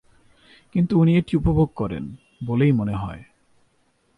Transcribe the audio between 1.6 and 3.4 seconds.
করেন বলেই মনে হয়।